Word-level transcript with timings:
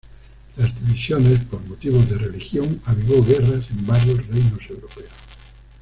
Las 0.57 0.73
divisiones 0.83 1.41
por 1.45 1.63
motivos 1.67 2.09
de 2.09 2.17
religión 2.17 2.81
avivó 2.85 3.23
guerras 3.23 3.69
en 3.69 3.85
varios 3.85 4.25
reinos 4.25 4.67
europeos. 4.67 5.11